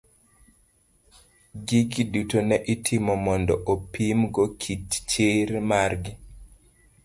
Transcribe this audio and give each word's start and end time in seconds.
Gigi 1.67 2.03
duto 2.13 2.37
ne 2.47 2.57
itomo 2.73 3.13
mondo 3.25 3.53
opim 3.73 4.19
go 4.33 4.43
kit 4.61 4.89
chir 5.09 5.49
mar 5.69 5.91
gi. 6.03 6.13